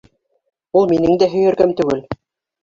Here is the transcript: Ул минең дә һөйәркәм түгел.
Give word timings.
Ул 0.79 0.89
минең 0.93 1.19
дә 1.23 1.27
һөйәркәм 1.35 1.77
түгел. 1.83 2.03